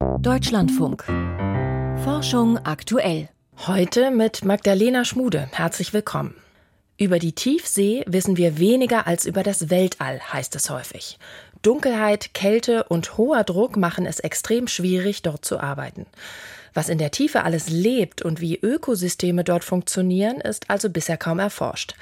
[0.00, 1.04] Deutschlandfunk.
[2.04, 3.28] Forschung aktuell.
[3.66, 5.50] Heute mit Magdalena Schmude.
[5.52, 6.34] Herzlich willkommen.
[6.96, 11.18] Über die Tiefsee wissen wir weniger als über das Weltall, heißt es häufig.
[11.60, 16.06] Dunkelheit, Kälte und hoher Druck machen es extrem schwierig, dort zu arbeiten.
[16.72, 21.38] Was in der Tiefe alles lebt und wie Ökosysteme dort funktionieren, ist also bisher kaum
[21.38, 21.94] erforscht.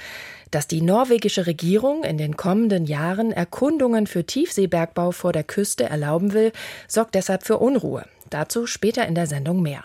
[0.51, 6.33] Dass die norwegische Regierung in den kommenden Jahren Erkundungen für Tiefseebergbau vor der Küste erlauben
[6.33, 6.53] will,
[6.87, 8.05] sorgt deshalb für Unruhe.
[8.31, 9.85] Dazu später in der Sendung mehr.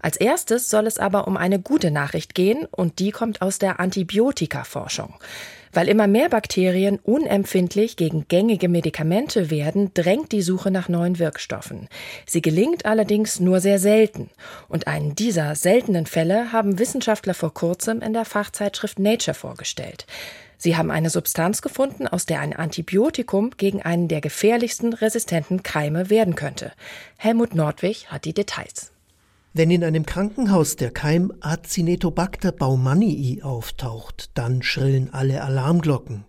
[0.00, 3.80] Als erstes soll es aber um eine gute Nachricht gehen, und die kommt aus der
[3.80, 5.14] Antibiotikaforschung.
[5.74, 11.88] Weil immer mehr Bakterien unempfindlich gegen gängige Medikamente werden, drängt die Suche nach neuen Wirkstoffen.
[12.26, 14.30] Sie gelingt allerdings nur sehr selten.
[14.68, 20.06] Und einen dieser seltenen Fälle haben Wissenschaftler vor kurzem in der Fachzeitschrift Nature vorgestellt.
[20.58, 26.08] Sie haben eine Substanz gefunden, aus der ein Antibiotikum gegen einen der gefährlichsten resistenten Keime
[26.08, 26.72] werden könnte.
[27.18, 28.93] Helmut Nordwig hat die Details.
[29.56, 36.24] Wenn in einem Krankenhaus der Keim Acinetobacter baumannii auftaucht, dann schrillen alle Alarmglocken.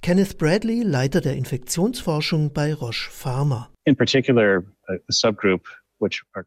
[0.00, 3.68] Kenneth Bradley, Leiter der Infektionsforschung bei Roche Pharma.
[3.84, 5.68] In particular, a subgroup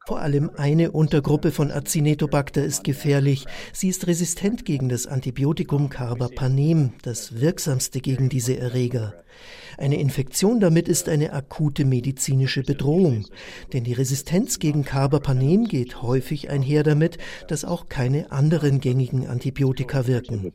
[0.06, 3.46] vor allem eine Untergruppe von Acinetobacter ist gefährlich.
[3.74, 9.14] Sie ist resistent gegen das Antibiotikum Carbapanem, das wirksamste gegen diese Erreger.
[9.78, 13.26] Eine Infektion damit ist eine akute medizinische Bedrohung,
[13.74, 20.08] denn die Resistenz gegen Carbapanem geht häufig einher damit, dass auch keine anderen gängigen Antibiotika
[20.08, 20.52] wirken.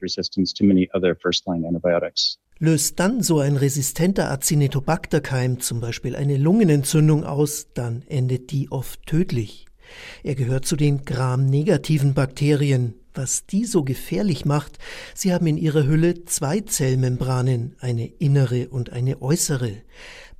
[2.62, 9.06] Löst dann so ein resistenter Acinetobacter-Keim zum Beispiel eine Lungenentzündung aus, dann endet die oft
[9.06, 9.64] tödlich.
[10.22, 12.97] Er gehört zu den Gram-negativen Bakterien.
[13.14, 14.78] Was die so gefährlich macht,
[15.14, 19.72] sie haben in ihrer Hülle zwei Zellmembranen, eine innere und eine äußere.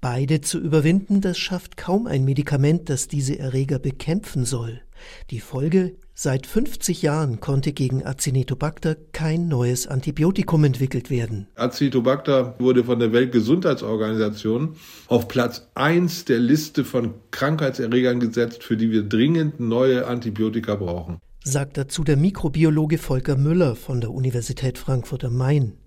[0.03, 4.83] Beide zu überwinden, das schafft kaum ein Medikament, das diese Erreger bekämpfen soll.
[5.31, 11.47] Die Folge Seit 50 Jahren konnte gegen Acinetobacter kein neues Antibiotikum entwickelt werden.
[11.55, 18.91] Acinetobacter wurde von der Weltgesundheitsorganisation auf Platz 1 der Liste von Krankheitserregern gesetzt, für die
[18.91, 21.21] wir dringend neue Antibiotika brauchen.
[21.43, 25.80] Sagt dazu der Mikrobiologe Volker Müller von der Universität Frankfurt am Main.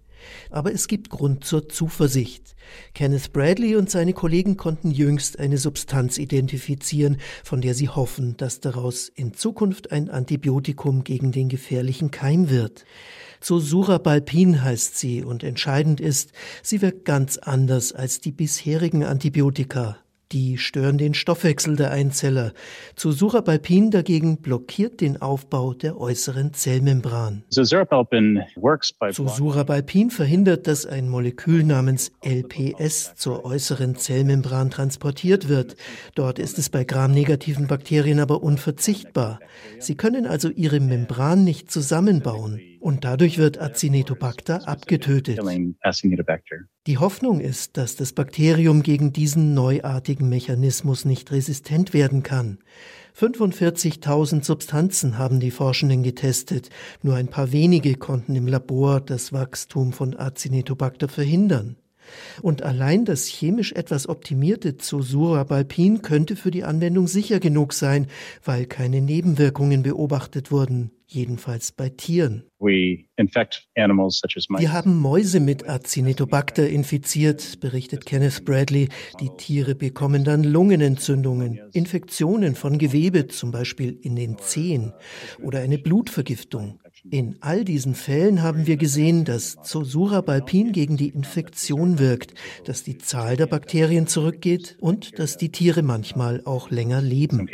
[0.49, 2.55] Aber es gibt Grund zur Zuversicht.
[2.93, 8.59] Kenneth Bradley und seine Kollegen konnten jüngst eine Substanz identifizieren, von der sie hoffen, dass
[8.59, 12.85] daraus in Zukunft ein Antibiotikum gegen den gefährlichen Keim wird.
[13.41, 19.97] Zosurabalpin heißt sie und entscheidend ist, sie wirkt ganz anders als die bisherigen Antibiotika.
[20.33, 22.53] Die stören den Stoffwechsel der Einzeller.
[22.95, 27.43] Zosurabalpin dagegen blockiert den Aufbau der äußeren Zellmembran.
[29.11, 35.75] Zosurabalpin verhindert, dass ein Molekül namens LPS zur äußeren Zellmembran transportiert wird.
[36.15, 39.39] Dort ist es bei gramnegativen Bakterien aber unverzichtbar.
[39.77, 45.39] Sie können also ihre Membran nicht zusammenbauen und dadurch wird Acinetobacter abgetötet.
[46.85, 52.59] Die Hoffnung ist, dass das Bakterium gegen diesen neuartigen Mechanismus nicht resistent werden kann.
[53.17, 56.71] 45.000 Substanzen haben die Forschenden getestet.
[57.01, 61.77] Nur ein paar wenige konnten im Labor das Wachstum von Acinetobacter verhindern.
[62.41, 68.07] Und allein das chemisch etwas optimierte Zosurabalpin könnte für die Anwendung sicher genug sein,
[68.43, 72.43] weil keine Nebenwirkungen beobachtet wurden jedenfalls bei Tieren.
[74.59, 78.89] Wir haben Mäuse mit Acinetobacter infiziert, berichtet Kenneth Bradley.
[79.19, 84.93] Die Tiere bekommen dann Lungenentzündungen, Infektionen von Gewebe, zum Beispiel in den Zehen,
[85.41, 86.79] oder eine Blutvergiftung.
[87.09, 92.33] In all diesen Fällen haben wir gesehen, dass Zosurabalpin gegen die Infektion wirkt,
[92.63, 97.49] dass die Zahl der Bakterien zurückgeht und dass die Tiere manchmal auch länger leben.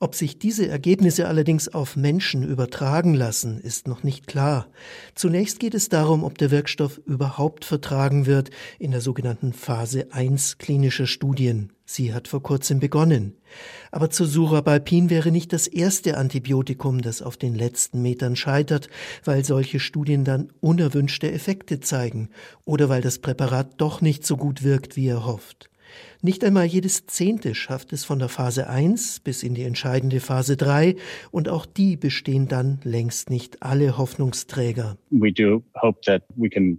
[0.00, 4.68] Ob sich diese Ergebnisse allerdings auf Menschen übertragen lassen, ist noch nicht klar.
[5.14, 10.58] Zunächst geht es darum, ob der Wirkstoff überhaupt vertragen wird in der sogenannten Phase 1
[10.58, 11.72] klinischer Studien.
[11.86, 13.38] Sie hat vor kurzem begonnen.
[13.90, 18.88] Aber Zosurabalpin wäre nicht das erste Antibiotikum, das auf den letzten Metern scheitert,
[19.24, 22.30] weil solche Studien dann unerwünschte Effekte zeigen
[22.64, 25.70] oder weil das Präparat doch nicht so gut wirkt, wie er hofft.
[26.22, 30.56] Nicht einmal jedes Zehnte schafft es von der Phase 1 bis in die entscheidende Phase
[30.56, 30.96] 3
[31.30, 34.96] und auch die bestehen dann längst nicht alle Hoffnungsträger.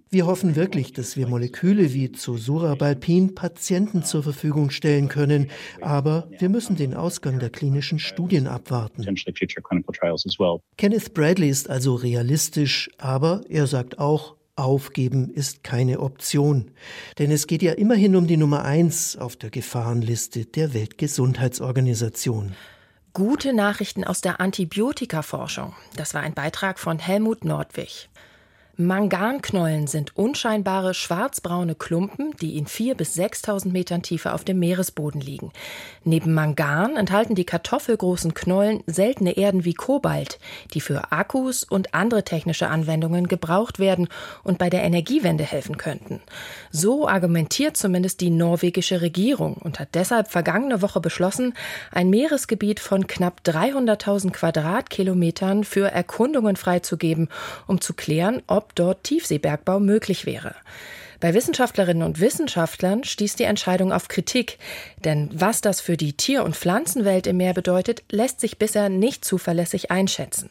[0.09, 5.47] Wir hoffen wirklich, dass wir Moleküle wie Zosurabalpin Patienten zur Verfügung stellen können,
[5.81, 9.03] aber wir müssen den Ausgang der klinischen Studien abwarten.
[10.77, 16.71] Kenneth Bradley ist also realistisch, aber er sagt auch, Aufgeben ist keine Option.
[17.19, 22.55] Denn es geht ja immerhin um die Nummer eins auf der Gefahrenliste der Weltgesundheitsorganisation.
[23.13, 25.73] Gute Nachrichten aus der Antibiotikaforschung.
[25.95, 28.09] Das war ein Beitrag von Helmut Nordwig.
[28.77, 35.21] Manganknollen sind unscheinbare schwarzbraune Klumpen, die in 4.000 bis 6.000 Metern Tiefe auf dem Meeresboden
[35.21, 35.53] liegen.
[36.03, 40.39] Neben Mangan enthalten die kartoffelgroßen Knollen seltene Erden wie Kobalt,
[40.73, 44.09] die für Akkus und andere technische Anwendungen gebraucht werden
[44.43, 46.19] und bei der Energiewende helfen könnten.
[46.69, 51.53] So argumentiert zumindest die norwegische Regierung und hat deshalb vergangene Woche beschlossen,
[51.91, 57.29] ein Meeresgebiet von knapp 300.000 Quadratkilometern für Erkundungen freizugeben,
[57.67, 60.55] um zu klären, ob ob dort Tiefseebergbau möglich wäre.
[61.19, 64.57] Bei Wissenschaftlerinnen und Wissenschaftlern stieß die Entscheidung auf Kritik,
[65.03, 69.23] denn was das für die Tier- und Pflanzenwelt im Meer bedeutet, lässt sich bisher nicht
[69.23, 70.49] zuverlässig einschätzen.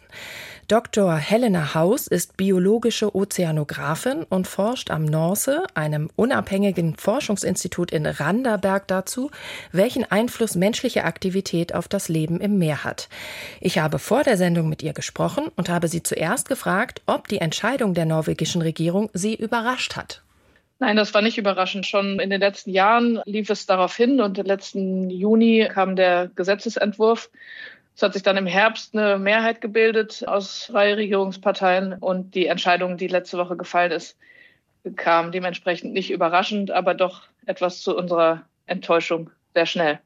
[0.68, 1.16] Dr.
[1.16, 9.30] Helena Haus ist biologische Ozeanografin und forscht am Norse, einem unabhängigen Forschungsinstitut in Randaberg dazu,
[9.72, 13.10] welchen Einfluss menschliche Aktivität auf das Leben im Meer hat.
[13.60, 17.38] Ich habe vor der Sendung mit ihr gesprochen und habe sie zuerst gefragt, ob die
[17.38, 20.22] Entscheidung der norwegischen Regierung sie überrascht hat.
[20.78, 21.86] Nein, das war nicht überraschend.
[21.86, 26.30] Schon in den letzten Jahren lief es darauf hin und im letzten Juni kam der
[26.34, 27.28] Gesetzesentwurf
[27.94, 32.96] es hat sich dann im Herbst eine Mehrheit gebildet aus drei Regierungsparteien und die Entscheidung,
[32.96, 34.16] die letzte Woche gefallen ist,
[34.96, 40.00] kam dementsprechend nicht überraschend, aber doch etwas zu unserer Enttäuschung sehr schnell.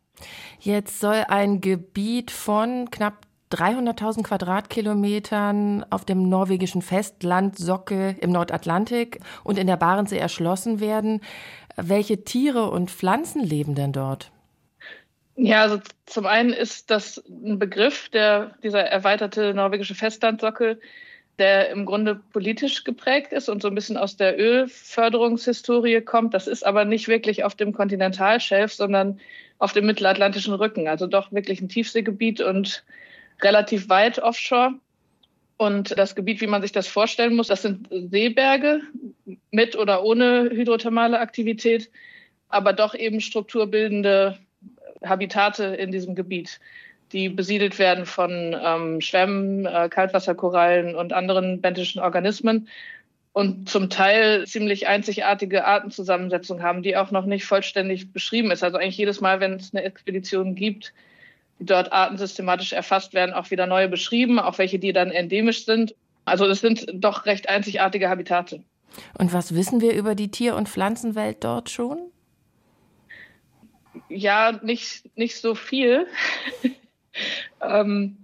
[0.61, 9.20] Jetzt soll ein Gebiet von knapp 300.000 Quadratkilometern auf dem norwegischen Festland Socke im Nordatlantik
[9.43, 11.23] und in der Barentssee erschlossen werden.
[11.76, 14.31] Welche Tiere und Pflanzen leben denn dort?
[15.40, 20.81] Ja, also zum einen ist das ein Begriff, der, dieser erweiterte norwegische Festlandsockel,
[21.38, 26.35] der im Grunde politisch geprägt ist und so ein bisschen aus der Ölförderungshistorie kommt.
[26.35, 29.20] Das ist aber nicht wirklich auf dem Kontinentalschelf, sondern
[29.58, 30.88] auf dem mittelatlantischen Rücken.
[30.88, 32.85] Also doch wirklich ein Tiefseegebiet und
[33.40, 34.75] relativ weit offshore.
[35.56, 38.81] Und das Gebiet, wie man sich das vorstellen muss, das sind Seeberge
[39.52, 41.93] mit oder ohne hydrothermale Aktivität,
[42.49, 44.37] aber doch eben strukturbildende
[45.04, 46.60] Habitate in diesem Gebiet,
[47.12, 52.68] die besiedelt werden von ähm, Schwämmen, äh, Kaltwasserkorallen und anderen bentischen Organismen
[53.32, 58.64] und zum Teil ziemlich einzigartige Artenzusammensetzungen haben, die auch noch nicht vollständig beschrieben ist.
[58.64, 60.92] Also eigentlich jedes Mal, wenn es eine Expedition gibt,
[61.60, 65.64] die dort Arten systematisch erfasst werden, auch wieder neue beschrieben, auch welche, die dann endemisch
[65.64, 65.94] sind.
[66.24, 68.62] Also es sind doch recht einzigartige Habitate.
[69.18, 72.10] Und was wissen wir über die Tier- und Pflanzenwelt dort schon?
[74.08, 76.06] Ja, nicht, nicht so viel.
[77.62, 78.17] ähm,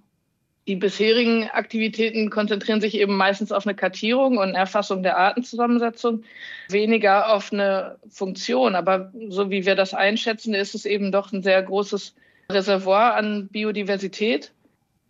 [0.66, 6.24] die bisherigen Aktivitäten konzentrieren sich eben meistens auf eine Kartierung und Erfassung der Artenzusammensetzung,
[6.70, 8.74] weniger auf eine Funktion.
[8.74, 12.14] Aber so wie wir das einschätzen, ist es eben doch ein sehr großes
[12.50, 14.52] Reservoir an Biodiversität,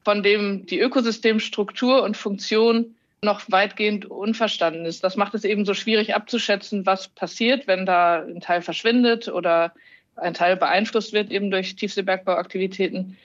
[0.04, 5.04] von dem die Ökosystemstruktur und Funktion noch weitgehend unverstanden ist.
[5.04, 9.72] Das macht es eben so schwierig abzuschätzen, was passiert, wenn da ein Teil verschwindet oder
[10.16, 13.16] ein Teil beeinflusst wird eben durch Tiefseebergbauaktivitäten,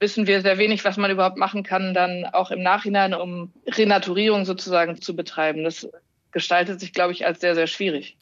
[0.00, 4.44] wissen wir sehr wenig, was man überhaupt machen kann, dann auch im Nachhinein, um Renaturierung
[4.44, 5.64] sozusagen zu betreiben.
[5.64, 5.88] Das
[6.32, 8.16] gestaltet sich, glaube ich, als sehr, sehr schwierig.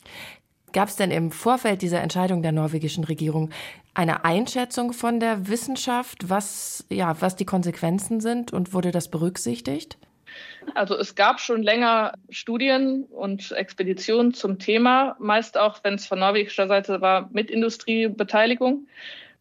[0.72, 3.50] Gab es denn im Vorfeld dieser Entscheidung der norwegischen Regierung
[3.94, 9.98] eine Einschätzung von der Wissenschaft, was, ja, was die Konsequenzen sind und wurde das berücksichtigt?
[10.74, 16.18] Also es gab schon länger Studien und Expeditionen zum Thema, meist auch, wenn es von
[16.18, 18.86] norwegischer Seite war, mit Industriebeteiligung.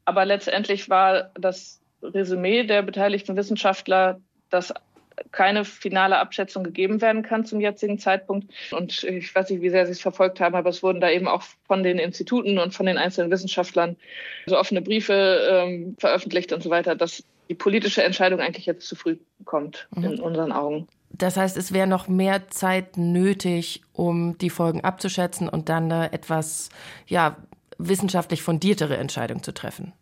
[0.05, 4.73] Aber letztendlich war das Resümee der beteiligten Wissenschaftler, dass
[5.31, 8.51] keine finale Abschätzung gegeben werden kann zum jetzigen Zeitpunkt.
[8.71, 11.27] Und ich weiß nicht, wie sehr Sie es verfolgt haben, aber es wurden da eben
[11.27, 13.95] auch von den Instituten und von den einzelnen Wissenschaftlern
[14.47, 18.95] so offene Briefe ähm, veröffentlicht und so weiter, dass die politische Entscheidung eigentlich jetzt zu
[18.95, 20.03] früh kommt, mhm.
[20.03, 20.87] in unseren Augen.
[21.13, 26.11] Das heißt, es wäre noch mehr Zeit nötig, um die Folgen abzuschätzen und dann eine
[26.11, 26.69] etwas
[27.07, 27.37] ja,
[27.77, 29.93] wissenschaftlich fundiertere Entscheidung zu treffen.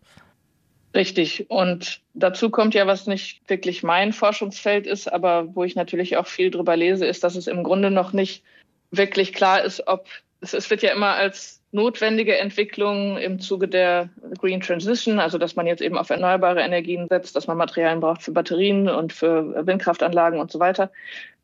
[0.95, 1.49] Richtig.
[1.49, 6.27] Und dazu kommt ja, was nicht wirklich mein Forschungsfeld ist, aber wo ich natürlich auch
[6.27, 8.43] viel drüber lese, ist, dass es im Grunde noch nicht
[8.91, 10.07] wirklich klar ist, ob
[10.41, 14.09] es, es wird ja immer als notwendige Entwicklung im Zuge der
[14.39, 18.23] Green Transition, also dass man jetzt eben auf erneuerbare Energien setzt, dass man Materialien braucht
[18.23, 20.91] für Batterien und für Windkraftanlagen und so weiter.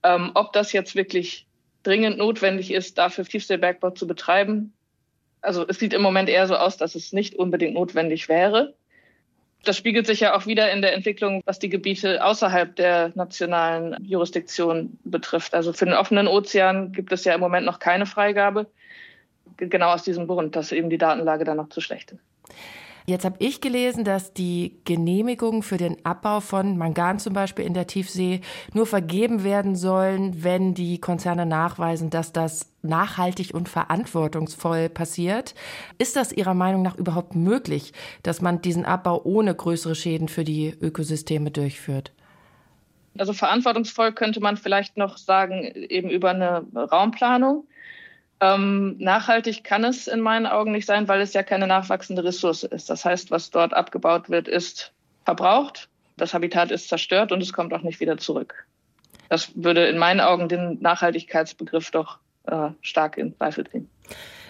[0.03, 1.47] Ähm, ob das jetzt wirklich
[1.83, 4.73] dringend notwendig ist, dafür Tiefseebergbau zu betreiben.
[5.41, 8.73] Also es sieht im Moment eher so aus, dass es nicht unbedingt notwendig wäre.
[9.63, 13.97] Das spiegelt sich ja auch wieder in der Entwicklung, was die Gebiete außerhalb der nationalen
[14.03, 15.53] Jurisdiktion betrifft.
[15.53, 18.67] Also für den offenen Ozean gibt es ja im Moment noch keine Freigabe.
[19.57, 22.21] Genau aus diesem Grund, dass eben die Datenlage da noch zu schlecht ist.
[23.09, 27.73] Jetzt habe ich gelesen, dass die Genehmigungen für den Abbau von Mangan zum Beispiel in
[27.73, 28.41] der Tiefsee
[28.73, 35.55] nur vergeben werden sollen, wenn die Konzerne nachweisen, dass das nachhaltig und verantwortungsvoll passiert.
[35.97, 40.43] Ist das Ihrer Meinung nach überhaupt möglich, dass man diesen Abbau ohne größere Schäden für
[40.43, 42.11] die Ökosysteme durchführt?
[43.17, 47.65] Also verantwortungsvoll könnte man vielleicht noch sagen, eben über eine Raumplanung.
[48.39, 52.63] Ähm, nachhaltig kann es in meinen Augen nicht sein, weil es ja keine nachwachsende Ressource
[52.63, 52.89] ist.
[52.89, 54.93] Das heißt, was dort abgebaut wird, ist
[55.25, 58.65] verbraucht, das Habitat ist zerstört und es kommt auch nicht wieder zurück.
[59.29, 63.89] Das würde in meinen Augen den Nachhaltigkeitsbegriff doch äh, stark in Zweifel ziehen.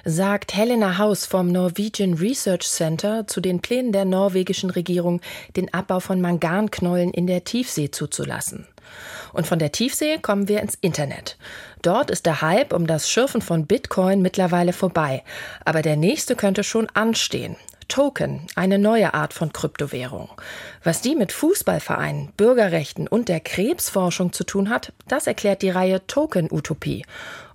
[0.10, 5.20] Sagt Helena Haus vom Norwegian Research Center zu den Plänen der norwegischen Regierung,
[5.58, 8.66] den Abbau von Manganknollen in der Tiefsee zuzulassen.
[9.34, 11.38] Und von der Tiefsee kommen wir ins Internet.
[11.82, 15.26] Dort ist der Hype um das Schürfen von Bitcoin mittlerweile vorbei.
[15.66, 17.58] Aber der nächste könnte schon anstehen.
[17.90, 20.30] Token, eine neue Art von Kryptowährung.
[20.86, 26.08] Was die mit Fußballvereinen, Bürgerrechten und der Krebsforschung zu tun hat, das erklärt die Reihe
[26.08, 27.06] Token Utopie.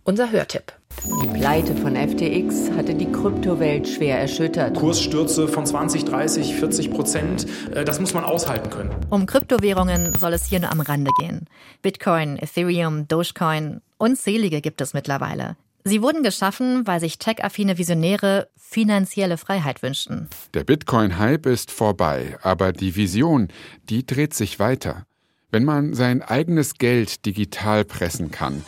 [0.04, 0.74] Unser Hörtipp.
[1.04, 4.76] Die Pleite von FTX hatte die Kryptowelt schwer erschüttert.
[4.76, 8.94] Kursstürze von 20, 30, 40 Prozent, äh, das muss man aushalten können.
[9.10, 11.46] Um Kryptowährungen soll es hier nur am Rande gehen.
[11.82, 15.56] Bitcoin, Ethereum, Dogecoin, unzählige gibt es mittlerweile.
[15.84, 20.28] Sie wurden geschaffen, weil sich tech-affine Visionäre finanzielle Freiheit wünschten.
[20.54, 23.48] Der Bitcoin-Hype ist vorbei, aber die Vision,
[23.88, 25.06] die dreht sich weiter.
[25.50, 28.64] Wenn man sein eigenes Geld digital pressen kann,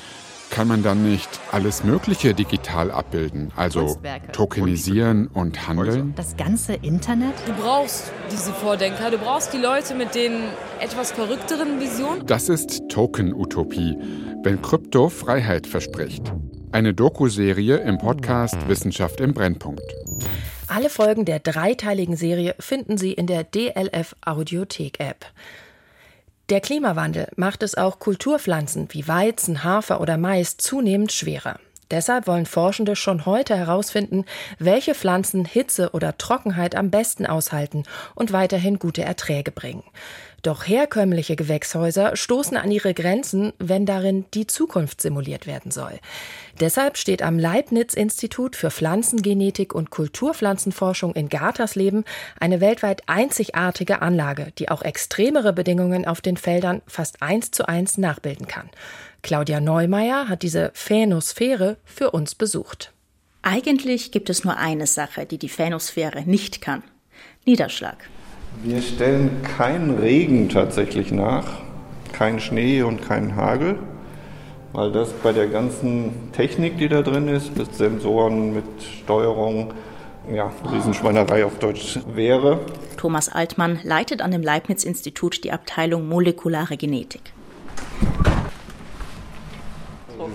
[0.54, 3.98] kann man dann nicht alles Mögliche digital abbilden, also
[4.30, 6.14] tokenisieren und handeln?
[6.14, 7.34] Das ganze Internet?
[7.44, 10.44] Du brauchst diese Vordenker, du brauchst die Leute mit den
[10.78, 12.24] etwas verrückteren Visionen.
[12.26, 13.98] Das ist Token-Utopie,
[14.44, 16.32] wenn Krypto Freiheit verspricht.
[16.70, 19.82] Eine Doku-Serie im Podcast Wissenschaft im Brennpunkt.
[20.68, 25.26] Alle Folgen der dreiteiligen Serie finden Sie in der DLF Audiothek App.
[26.50, 31.58] Der Klimawandel macht es auch Kulturpflanzen wie Weizen, Hafer oder Mais zunehmend schwerer.
[31.90, 34.26] Deshalb wollen Forschende schon heute herausfinden,
[34.58, 37.84] welche Pflanzen Hitze oder Trockenheit am besten aushalten
[38.14, 39.84] und weiterhin gute Erträge bringen.
[40.44, 45.98] Doch herkömmliche Gewächshäuser stoßen an ihre Grenzen, wenn darin die Zukunft simuliert werden soll.
[46.60, 52.04] Deshalb steht am Leibniz-Institut für Pflanzengenetik und Kulturpflanzenforschung in Gartersleben
[52.38, 57.96] eine weltweit einzigartige Anlage, die auch extremere Bedingungen auf den Feldern fast eins zu eins
[57.96, 58.68] nachbilden kann.
[59.22, 62.92] Claudia Neumeier hat diese Phänosphäre für uns besucht.
[63.40, 66.82] Eigentlich gibt es nur eine Sache, die die Phänosphäre nicht kann.
[67.46, 67.96] Niederschlag.
[68.62, 71.44] Wir stellen keinen Regen tatsächlich nach,
[72.12, 73.78] keinen Schnee und keinen Hagel,
[74.72, 78.64] weil das bei der ganzen Technik, die da drin ist, mit Sensoren, mit
[79.02, 79.74] Steuerung,
[80.32, 82.60] ja, Riesenschweinerei auf Deutsch wäre.
[82.96, 87.34] Thomas Altmann leitet an dem Leibniz-Institut die Abteilung Molekulare Genetik.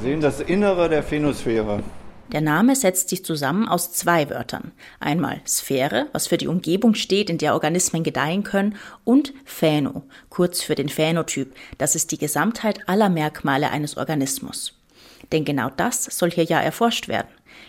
[0.01, 1.81] Sie sehen das Innere der Phänosphäre.
[2.31, 4.71] Der Name setzt sich zusammen aus zwei Wörtern.
[4.99, 10.61] Einmal Sphäre, was für die Umgebung steht, in der Organismen gedeihen können, und Phäno, kurz
[10.61, 14.75] für den Phänotyp, das ist die Gesamtheit aller Merkmale eines Organismus.
[15.31, 17.27] Denn genau das soll hier ja erforscht werden,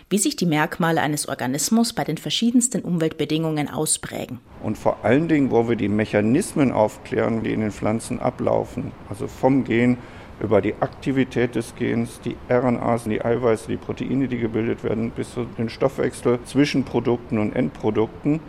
[0.09, 4.39] wie sich die Merkmale eines Organismus bei den verschiedensten Umweltbedingungen ausprägen.
[4.61, 9.27] Und vor allen Dingen wollen wir die Mechanismen aufklären, die in den Pflanzen ablaufen, also
[9.27, 9.97] vom Gen
[10.41, 15.33] über die Aktivität des Gens, die RNAs, die Eiweiße, die Proteine, die gebildet werden, bis
[15.33, 18.39] zu den Stoffwechsel zwischen Produkten und Endprodukten.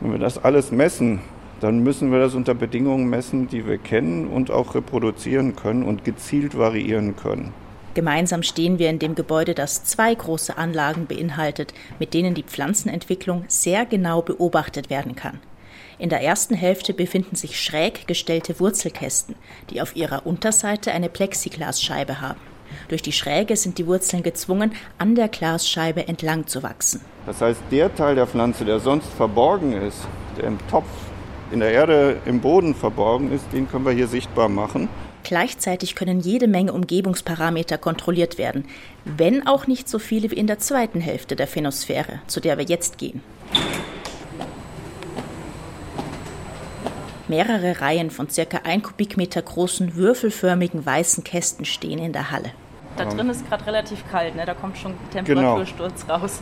[0.00, 1.20] Wenn wir das alles messen,
[1.60, 6.04] dann müssen wir das unter Bedingungen messen, die wir kennen und auch reproduzieren können und
[6.04, 7.52] gezielt variieren können.
[7.94, 13.44] Gemeinsam stehen wir in dem Gebäude, das zwei große Anlagen beinhaltet, mit denen die Pflanzenentwicklung
[13.48, 15.40] sehr genau beobachtet werden kann.
[15.98, 19.34] In der ersten Hälfte befinden sich schräg gestellte Wurzelkästen,
[19.70, 22.40] die auf ihrer Unterseite eine Plexiglasscheibe haben.
[22.88, 27.00] Durch die Schräge sind die Wurzeln gezwungen, an der Glasscheibe entlang zu wachsen.
[27.26, 30.06] Das heißt, der Teil der Pflanze, der sonst verborgen ist,
[30.36, 30.88] der im Topf,
[31.52, 34.88] in der Erde, im Boden verborgen ist, den können wir hier sichtbar machen.
[35.22, 38.64] Gleichzeitig können jede Menge Umgebungsparameter kontrolliert werden,
[39.04, 42.64] wenn auch nicht so viele wie in der zweiten Hälfte der Phänosphäre, zu der wir
[42.64, 43.22] jetzt gehen.
[47.28, 52.52] Mehrere Reihen von circa ein Kubikmeter großen, würfelförmigen weißen Kästen stehen in der Halle.
[52.96, 54.46] Da drin ist gerade relativ kalt, ne?
[54.46, 56.18] da kommt schon Temperatursturz genau.
[56.18, 56.40] raus.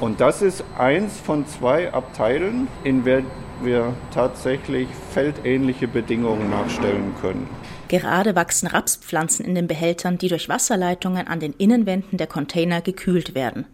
[0.00, 3.22] Und das ist eins von zwei Abteilen, in der
[3.62, 7.48] wir tatsächlich feldähnliche Bedingungen nachstellen können.
[7.88, 13.36] Gerade wachsen Rapspflanzen in den Behältern, die durch Wasserleitungen an den Innenwänden der Container gekühlt
[13.36, 13.64] werden.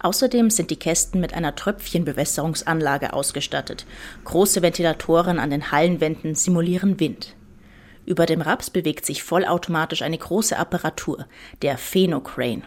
[0.00, 3.86] Außerdem sind die Kästen mit einer Tröpfchenbewässerungsanlage ausgestattet.
[4.24, 7.36] Große Ventilatoren an den Hallenwänden simulieren Wind.
[8.06, 11.26] Über dem Raps bewegt sich vollautomatisch eine große Apparatur,
[11.62, 12.62] der Phenocrane.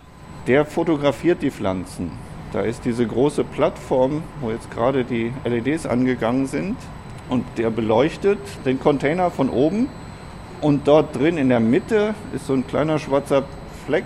[0.48, 2.12] Der fotografiert die Pflanzen.
[2.54, 6.78] Da ist diese große Plattform, wo jetzt gerade die LEDs angegangen sind.
[7.30, 9.90] Und der beleuchtet den Container von oben
[10.64, 13.44] und dort drin in der Mitte ist so ein kleiner schwarzer
[13.86, 14.06] Fleck.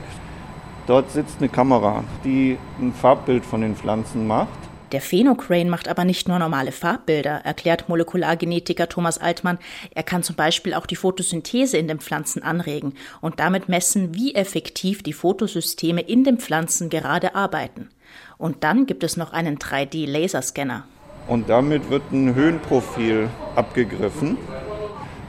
[0.88, 4.58] Dort sitzt eine Kamera, die ein Farbbild von den Pflanzen macht.
[4.92, 9.60] Der Phenocrane macht aber nicht nur normale Farbbilder, erklärt Molekulargenetiker Thomas Altmann.
[9.94, 14.34] Er kann zum Beispiel auch die Photosynthese in den Pflanzen anregen und damit messen, wie
[14.34, 17.90] effektiv die Fotosysteme in den Pflanzen gerade arbeiten.
[18.38, 20.84] Und dann gibt es noch einen 3D-Laserscanner.
[21.28, 24.38] Und damit wird ein Höhenprofil abgegriffen.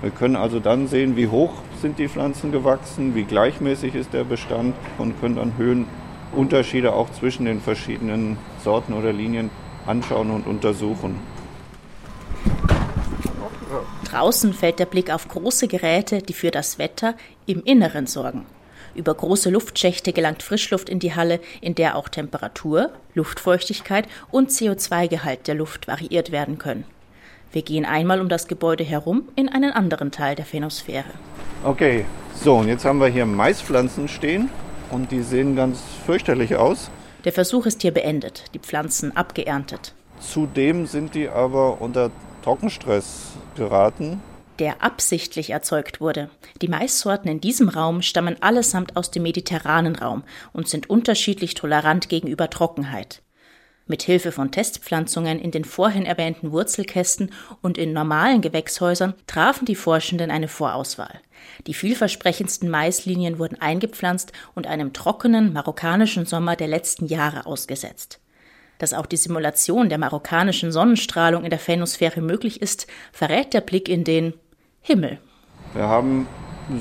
[0.00, 4.22] Wir können also dann sehen, wie hoch sind die Pflanzen gewachsen, wie gleichmäßig ist der
[4.22, 9.50] Bestand und können dann Höhenunterschiede auch zwischen den verschiedenen Sorten oder Linien
[9.86, 11.18] anschauen und untersuchen.
[14.04, 17.14] Draußen fällt der Blick auf große Geräte, die für das Wetter
[17.46, 18.46] im Inneren sorgen.
[18.94, 25.46] Über große Luftschächte gelangt Frischluft in die Halle, in der auch Temperatur, Luftfeuchtigkeit und CO2-Gehalt
[25.46, 26.84] der Luft variiert werden können.
[27.52, 31.10] Wir gehen einmal um das Gebäude herum in einen anderen Teil der Phenosphäre.
[31.64, 34.50] Okay, so und jetzt haben wir hier Maispflanzen stehen
[34.90, 36.90] und die sehen ganz fürchterlich aus.
[37.24, 39.94] Der Versuch ist hier beendet, die Pflanzen abgeerntet.
[40.20, 42.10] Zudem sind die aber unter
[42.44, 44.22] Trockenstress geraten.
[44.58, 46.30] Der absichtlich erzeugt wurde.
[46.62, 52.08] Die Maissorten in diesem Raum stammen allesamt aus dem mediterranen Raum und sind unterschiedlich tolerant
[52.08, 53.22] gegenüber Trockenheit.
[53.90, 59.74] Mit Hilfe von Testpflanzungen in den vorhin erwähnten Wurzelkästen und in normalen Gewächshäusern trafen die
[59.74, 61.20] Forschenden eine Vorauswahl.
[61.66, 68.20] Die vielversprechendsten Maislinien wurden eingepflanzt und einem trockenen marokkanischen Sommer der letzten Jahre ausgesetzt.
[68.76, 73.88] Dass auch die Simulation der marokkanischen Sonnenstrahlung in der Phenosphäre möglich ist, verrät der Blick
[73.88, 74.34] in den
[74.82, 75.18] Himmel.
[75.72, 76.28] Wir haben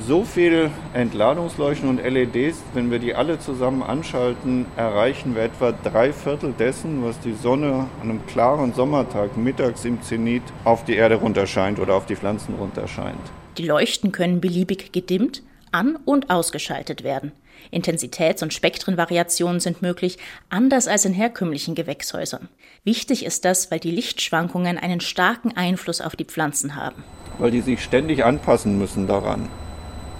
[0.06, 6.12] so viele Entladungsleuchten und LEDs, wenn wir die alle zusammen anschalten, erreichen wir etwa drei
[6.12, 11.16] Viertel dessen, was die Sonne an einem klaren Sommertag mittags im Zenit auf die Erde
[11.16, 13.20] runterscheint oder auf die Pflanzen runterscheint.
[13.58, 17.32] Die Leuchten können beliebig gedimmt, an- und ausgeschaltet werden.
[17.72, 20.18] Intensitäts- und Spektrenvariationen sind möglich,
[20.50, 22.50] anders als in herkömmlichen Gewächshäusern.
[22.84, 27.04] Wichtig ist das, weil die Lichtschwankungen einen starken Einfluss auf die Pflanzen haben.
[27.40, 29.50] Weil die sich ständig anpassen müssen daran.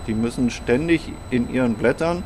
[0.08, 2.24] Die müssen ständig in ihren Blättern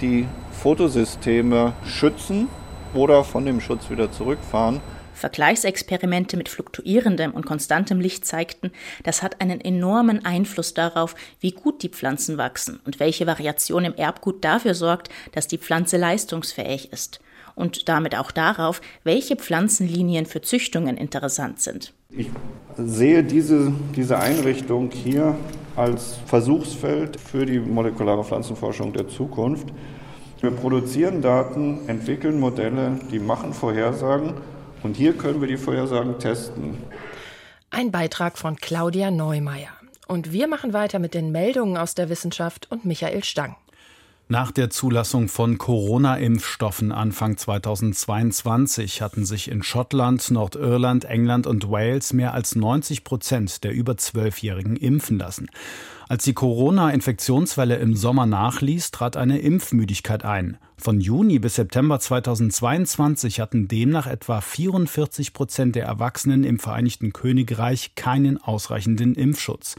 [0.00, 2.48] die Fotosysteme schützen
[2.94, 4.80] oder von dem Schutz wieder zurückfahren.
[5.14, 8.70] Vergleichsexperimente mit fluktuierendem und konstantem Licht zeigten,
[9.02, 13.94] das hat einen enormen Einfluss darauf, wie gut die Pflanzen wachsen und welche Variation im
[13.96, 17.20] Erbgut dafür sorgt, dass die Pflanze leistungsfähig ist.
[17.58, 21.92] Und damit auch darauf, welche Pflanzenlinien für Züchtungen interessant sind.
[22.10, 22.30] Ich
[22.76, 25.34] sehe diese, diese Einrichtung hier
[25.74, 29.66] als Versuchsfeld für die molekulare Pflanzenforschung der Zukunft.
[30.40, 34.34] Wir produzieren Daten, entwickeln Modelle, die machen Vorhersagen
[34.84, 36.78] und hier können wir die Vorhersagen testen.
[37.70, 39.70] Ein Beitrag von Claudia Neumeier.
[40.06, 43.56] Und wir machen weiter mit den Meldungen aus der Wissenschaft und Michael Stang.
[44.30, 52.12] Nach der Zulassung von Corona-Impfstoffen Anfang 2022 hatten sich in Schottland, Nordirland, England und Wales
[52.12, 55.48] mehr als 90 Prozent der über Zwölfjährigen impfen lassen.
[56.10, 60.58] Als die Corona-Infektionswelle im Sommer nachließ, trat eine Impfmüdigkeit ein.
[60.76, 67.94] Von Juni bis September 2022 hatten demnach etwa 44 Prozent der Erwachsenen im Vereinigten Königreich
[67.94, 69.76] keinen ausreichenden Impfschutz.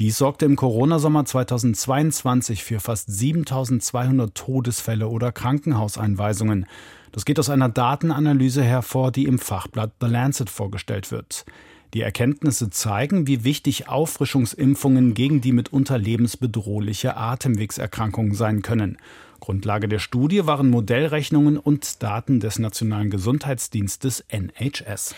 [0.00, 6.64] Dies sorgte im Corona-Sommer 2022 für fast 7200 Todesfälle oder Krankenhauseinweisungen.
[7.12, 11.44] Das geht aus einer Datenanalyse hervor, die im Fachblatt The Lancet vorgestellt wird.
[11.92, 18.96] Die Erkenntnisse zeigen, wie wichtig Auffrischungsimpfungen gegen die mitunter lebensbedrohliche Atemwegserkrankung sein können.
[19.38, 25.14] Grundlage der Studie waren Modellrechnungen und Daten des Nationalen Gesundheitsdienstes NHS.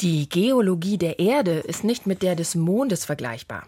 [0.00, 3.64] Die Geologie der Erde ist nicht mit der des Mondes vergleichbar.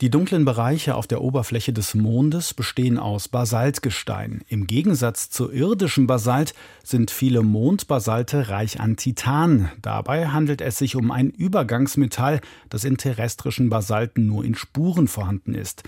[0.00, 4.42] Die dunklen Bereiche auf der Oberfläche des Mondes bestehen aus Basaltgestein.
[4.48, 9.70] Im Gegensatz zu irdischem Basalt sind viele Mondbasalte reich an Titan.
[9.80, 15.54] Dabei handelt es sich um ein Übergangsmetall, das in terrestrischen Basalten nur in Spuren vorhanden
[15.54, 15.84] ist.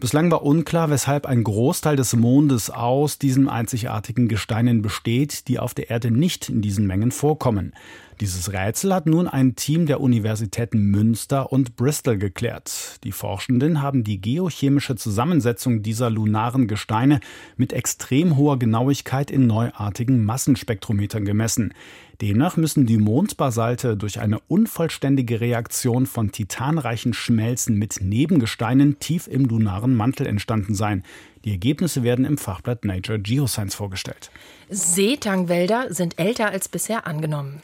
[0.00, 5.74] Bislang war unklar, weshalb ein Großteil des Mondes aus diesen einzigartigen Gesteinen besteht, die auf
[5.74, 7.74] der Erde nicht in diesen Mengen vorkommen.
[8.20, 12.98] Dieses Rätsel hat nun ein Team der Universitäten Münster und Bristol geklärt.
[13.02, 17.20] Die Forschenden haben die geochemische Zusammensetzung dieser lunaren Gesteine
[17.56, 21.72] mit extrem hoher Genauigkeit in neuartigen Massenspektrometern gemessen.
[22.20, 29.46] Demnach müssen die Mondbasalte durch eine unvollständige Reaktion von titanreichen Schmelzen mit Nebengesteinen tief im
[29.46, 31.04] lunaren Mantel entstanden sein.
[31.46, 34.30] Die Ergebnisse werden im Fachblatt Nature Geoscience vorgestellt.
[34.68, 37.62] Seetangwälder sind älter als bisher angenommen.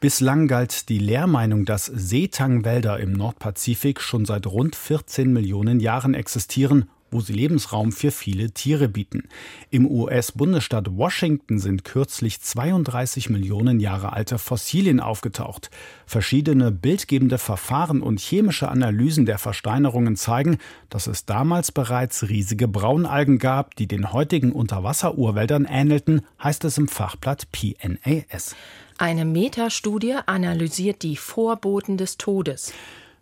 [0.00, 6.88] Bislang galt die Lehrmeinung, dass Seetangwälder im Nordpazifik schon seit rund 14 Millionen Jahren existieren
[7.10, 9.28] wo sie Lebensraum für viele Tiere bieten.
[9.70, 15.70] Im US-Bundesstaat Washington sind kürzlich 32 Millionen Jahre alte Fossilien aufgetaucht.
[16.06, 20.58] Verschiedene bildgebende Verfahren und chemische Analysen der Versteinerungen zeigen,
[20.90, 26.88] dass es damals bereits riesige Braunalgen gab, die den heutigen Unterwasserurwäldern ähnelten, heißt es im
[26.88, 28.54] Fachblatt PNAS.
[29.00, 32.72] Eine Metastudie analysiert die Vorboten des Todes.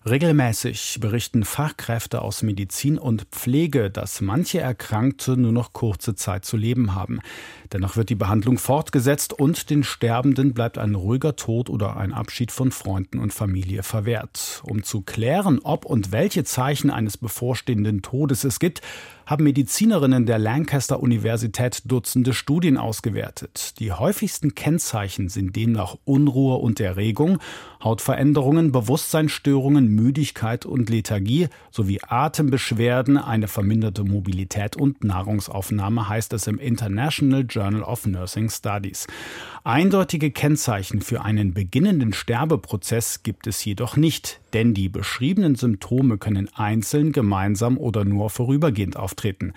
[0.09, 6.57] Regelmäßig berichten Fachkräfte aus Medizin und Pflege, dass manche Erkrankte nur noch kurze Zeit zu
[6.57, 7.21] leben haben.
[7.75, 12.53] Dennoch wird die Behandlung fortgesetzt und den Sterbenden bleibt ein ruhiger Tod oder ein Abschied
[12.53, 14.63] von Freunden und Familie verwehrt.
[14.65, 18.81] Um zu klären, ob und welche Zeichen eines bevorstehenden Todes es gibt,
[19.27, 23.75] haben Medizinerinnen der Lancaster Universität Dutzende Studien ausgewertet.
[23.81, 27.39] Die häufigsten Kennzeichen sind demnach Unruhe und Erregung,
[27.83, 36.61] Hautveränderungen, Bewusstseinsstörungen, Müdigkeit und Lethargie sowie Atembeschwerden, eine verminderte Mobilität und Nahrungsaufnahme, heißt es im
[36.61, 39.09] International Journal of Nursing Studies.
[39.65, 46.49] Eindeutige Kennzeichen für einen beginnenden Sterbeprozess gibt es jedoch nicht, denn die beschriebenen Symptome können
[46.55, 49.53] einzeln, gemeinsam oder nur vorübergehend auftreten.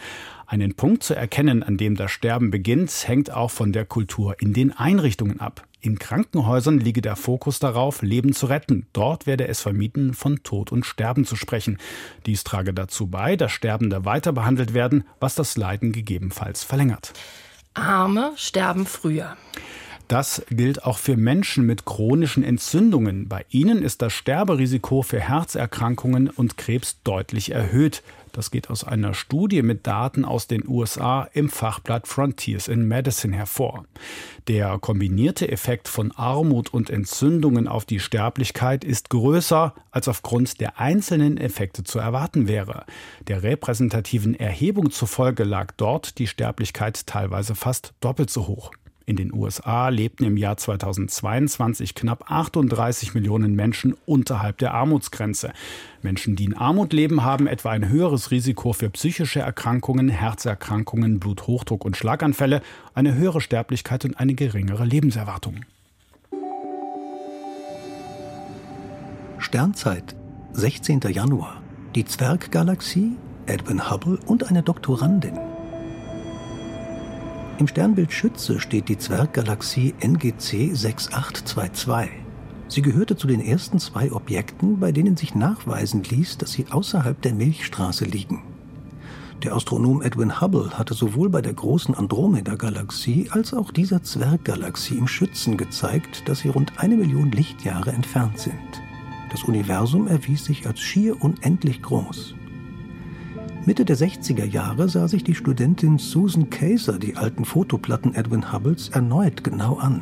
[0.45, 4.51] Einen Punkt zu erkennen, an dem das Sterben beginnt, hängt auch von der Kultur in
[4.51, 5.65] den Einrichtungen ab.
[5.79, 8.87] In Krankenhäusern liege der Fokus darauf, Leben zu retten.
[8.91, 11.77] Dort werde es vermieden, von Tod und Sterben zu sprechen.
[12.25, 17.13] Dies trage dazu bei, dass Sterbende weiter behandelt werden, was das Leiden gegebenenfalls verlängert.
[17.73, 19.37] Arme sterben früher.
[20.09, 23.29] Das gilt auch für Menschen mit chronischen Entzündungen.
[23.29, 28.01] Bei ihnen ist das Sterberisiko für Herzerkrankungen und Krebs deutlich erhöht.
[28.31, 33.35] Das geht aus einer Studie mit Daten aus den USA im Fachblatt Frontiers in Medicine
[33.35, 33.85] hervor.
[34.47, 40.79] Der kombinierte Effekt von Armut und Entzündungen auf die Sterblichkeit ist größer, als aufgrund der
[40.79, 42.85] einzelnen Effekte zu erwarten wäre.
[43.27, 48.71] Der repräsentativen Erhebung zufolge lag dort die Sterblichkeit teilweise fast doppelt so hoch.
[49.09, 55.51] In den USA lebten im Jahr 2022 knapp 38 Millionen Menschen unterhalb der Armutsgrenze.
[56.03, 61.85] Menschen, die in Armut leben, haben etwa ein höheres Risiko für psychische Erkrankungen, Herzerkrankungen, Bluthochdruck
[61.85, 62.61] und Schlaganfälle,
[62.93, 65.65] eine höhere Sterblichkeit und eine geringere Lebenserwartung.
[69.39, 70.15] Sternzeit,
[70.53, 70.99] 16.
[71.09, 71.63] Januar.
[71.95, 73.13] Die Zwerggalaxie,
[73.47, 75.48] Edwin Hubble und eine Doktorandin.
[77.59, 82.09] Im Sternbild Schütze steht die Zwerggalaxie NGC 6822.
[82.69, 87.21] Sie gehörte zu den ersten zwei Objekten, bei denen sich nachweisen ließ, dass sie außerhalb
[87.21, 88.43] der Milchstraße liegen.
[89.43, 95.09] Der Astronom Edwin Hubble hatte sowohl bei der großen Andromeda-Galaxie als auch dieser Zwerggalaxie im
[95.09, 98.53] Schützen gezeigt, dass sie rund eine Million Lichtjahre entfernt sind.
[99.31, 102.35] Das Universum erwies sich als schier unendlich groß.
[103.69, 108.89] Mitte der 60er Jahre sah sich die Studentin Susan Kayser die alten Fotoplatten Edwin Hubbles
[108.89, 110.01] erneut genau an.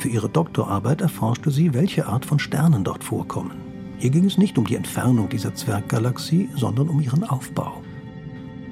[0.00, 3.52] Für ihre Doktorarbeit erforschte sie, welche Art von Sternen dort vorkommen.
[3.98, 7.80] Hier ging es nicht um die Entfernung dieser Zwerggalaxie, sondern um ihren Aufbau.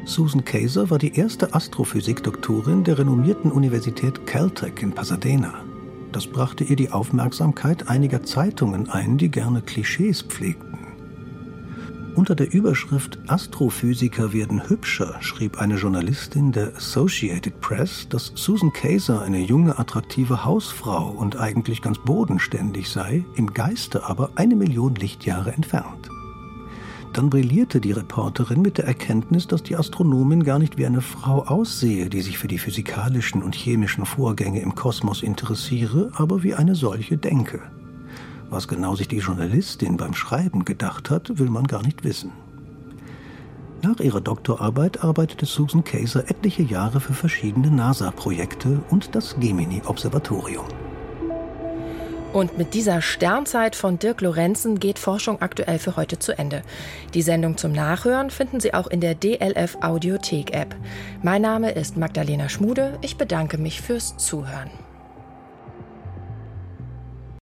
[0.05, 5.55] Susan Kayser war die erste Astrophysikdoktorin der renommierten Universität Caltech in Pasadena.
[6.11, 10.82] Das brachte ihr die Aufmerksamkeit einiger Zeitungen ein, die gerne Klischees pflegten.
[12.15, 19.23] Unter der Überschrift Astrophysiker werden hübscher schrieb eine Journalistin der Associated Press, dass Susan Kayser
[19.23, 25.53] eine junge, attraktive Hausfrau und eigentlich ganz bodenständig sei, im Geiste aber eine Million Lichtjahre
[25.53, 26.11] entfernt.
[27.15, 31.45] Dann brillierte die Reporterin mit der Erkenntnis, dass die Astronomin gar nicht wie eine Frau
[31.45, 36.75] aussehe, die sich für die physikalischen und chemischen Vorgänge im Kosmos interessiere, aber wie eine
[36.75, 37.63] solche denke.
[38.53, 42.33] Was genau sich die Journalistin beim Schreiben gedacht hat, will man gar nicht wissen.
[43.81, 50.67] Nach ihrer Doktorarbeit arbeitete Susan Kayser etliche Jahre für verschiedene NASA-Projekte und das Gemini-Observatorium.
[52.35, 56.61] Und mit dieser Sternzeit von Dirk Lorenzen geht Forschung aktuell für heute zu Ende.
[57.15, 60.77] Die Sendung zum Nachhören finden Sie auch in der DLF Audiothek App.
[61.23, 62.99] Mein Name ist Magdalena Schmude.
[63.01, 64.71] Ich bedanke mich fürs Zuhören.